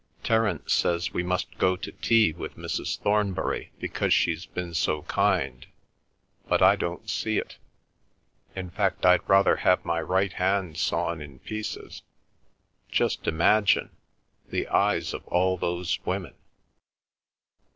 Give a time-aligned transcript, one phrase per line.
[0.23, 2.97] "Terence says we must go to tea with Mrs.
[3.01, 5.67] Thornbury because she's been so kind,
[6.47, 7.59] but I don't see it;
[8.55, 13.91] in fact, I'd rather have my right hand sawn in pieces—just imagine!
[14.49, 16.33] the eyes of all those women!"